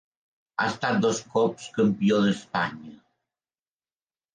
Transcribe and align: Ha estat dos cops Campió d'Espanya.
Ha 0.59 0.65
estat 0.73 0.97
dos 1.03 1.21
cops 1.35 1.69
Campió 1.77 2.21
d'Espanya. 2.27 2.99